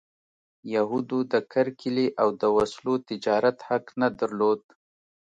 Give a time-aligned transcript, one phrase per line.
[0.75, 4.61] یهودو د کرکیلې او د وسلو تجارت حق نه درلود.